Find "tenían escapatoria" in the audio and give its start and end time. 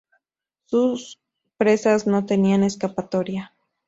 2.25-3.53